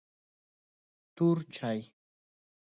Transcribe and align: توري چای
توري 1.15 1.43
چای 1.55 1.79